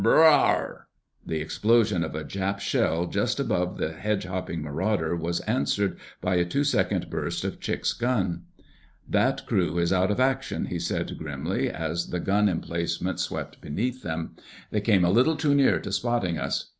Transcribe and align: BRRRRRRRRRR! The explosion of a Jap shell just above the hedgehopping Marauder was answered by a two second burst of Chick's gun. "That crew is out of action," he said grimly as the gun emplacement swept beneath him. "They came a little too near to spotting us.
BRRRRRRRRRR! 0.03 0.77
The 1.27 1.39
explosion 1.41 2.03
of 2.03 2.15
a 2.15 2.23
Jap 2.23 2.59
shell 2.59 3.05
just 3.05 3.39
above 3.39 3.77
the 3.77 3.89
hedgehopping 3.89 4.57
Marauder 4.63 5.15
was 5.15 5.41
answered 5.41 5.95
by 6.21 6.37
a 6.37 6.43
two 6.43 6.63
second 6.63 7.07
burst 7.11 7.43
of 7.43 7.59
Chick's 7.59 7.93
gun. 7.93 8.45
"That 9.07 9.45
crew 9.45 9.77
is 9.77 9.93
out 9.93 10.09
of 10.09 10.19
action," 10.19 10.65
he 10.65 10.79
said 10.79 11.15
grimly 11.19 11.69
as 11.69 12.07
the 12.09 12.19
gun 12.19 12.49
emplacement 12.49 13.19
swept 13.19 13.61
beneath 13.61 14.01
him. 14.01 14.31
"They 14.71 14.81
came 14.81 15.05
a 15.05 15.11
little 15.11 15.35
too 15.35 15.53
near 15.53 15.79
to 15.79 15.91
spotting 15.91 16.39
us. 16.39 16.65